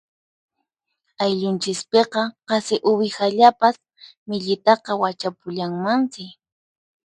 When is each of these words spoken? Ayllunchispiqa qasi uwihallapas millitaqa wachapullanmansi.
Ayllunchispiqa 1.23 2.21
qasi 2.47 2.75
uwihallapas 2.91 3.75
millitaqa 4.27 4.91
wachapullanmansi. 5.01 6.23